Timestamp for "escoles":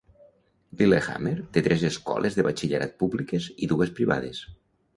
1.91-2.39